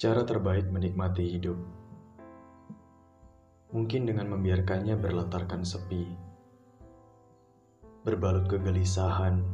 [0.00, 1.60] Cara terbaik menikmati hidup
[3.68, 6.08] mungkin dengan membiarkannya berlatarkan sepi,
[8.08, 9.44] berbalut kegelisahan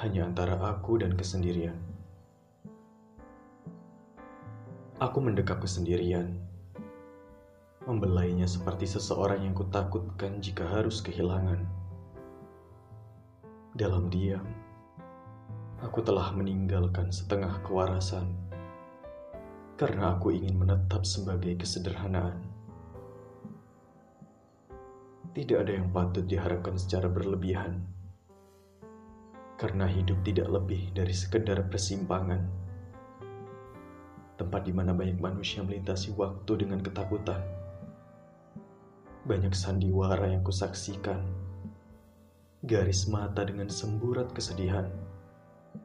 [0.00, 1.76] hanya antara aku dan kesendirian.
[5.04, 6.40] Aku mendekap kesendirian,
[7.84, 11.68] membelainya seperti seseorang yang kutakutkan jika harus kehilangan.
[13.76, 14.48] Dalam diam,
[15.84, 18.48] aku telah meninggalkan setengah kewarasan
[19.80, 22.36] karena aku ingin menetap sebagai kesederhanaan.
[25.32, 27.80] Tidak ada yang patut diharapkan secara berlebihan,
[29.56, 32.44] karena hidup tidak lebih dari sekedar persimpangan,
[34.36, 37.40] tempat di mana banyak manusia melintasi waktu dengan ketakutan.
[39.24, 41.24] Banyak sandiwara yang kusaksikan,
[42.68, 44.92] garis mata dengan semburat kesedihan,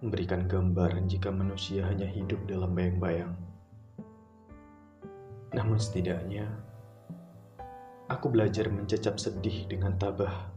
[0.03, 3.54] memberikan gambaran jika manusia hanya hidup dalam bayang-bayang.
[5.55, 6.51] Namun setidaknya,
[8.05, 10.53] Aku belajar mencecap sedih dengan tabah.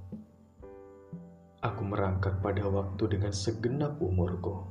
[1.65, 4.69] Aku merangkak pada waktu dengan segenap umurku.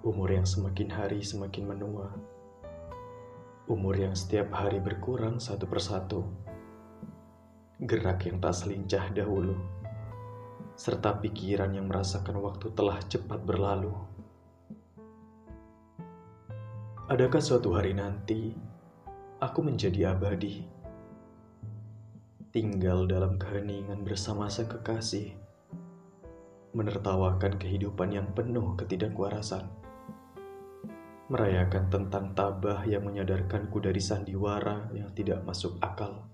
[0.00, 2.16] Umur yang semakin hari semakin menua.
[3.68, 6.24] Umur yang setiap hari berkurang satu persatu.
[7.84, 9.60] Gerak yang tak selincah dahulu.
[10.80, 13.92] Serta pikiran yang merasakan waktu telah cepat berlalu.
[17.10, 18.54] Adakah suatu hari nanti
[19.42, 20.62] aku menjadi abadi.
[22.54, 25.34] Tinggal dalam keheningan bersama sang kekasih,
[26.70, 29.66] menertawakan kehidupan yang penuh ketidakkuarasan,
[31.26, 36.30] merayakan tentang tabah yang menyadarkanku dari sandiwara yang tidak masuk akal.